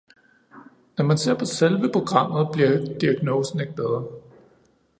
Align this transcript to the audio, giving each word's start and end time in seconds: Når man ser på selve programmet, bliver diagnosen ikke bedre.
Når 0.97 1.03
man 1.03 1.17
ser 1.17 1.35
på 1.37 1.45
selve 1.45 1.91
programmet, 1.91 2.47
bliver 2.53 2.97
diagnosen 2.99 3.59
ikke 3.59 3.73
bedre. 3.75 4.07